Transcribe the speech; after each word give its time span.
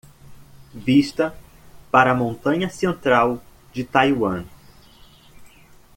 Vista 0.73 1.37
para 1.91 2.09
a 2.09 2.15
montanha 2.15 2.67
central 2.71 3.39
de 3.71 3.83
Taiwan 3.83 4.45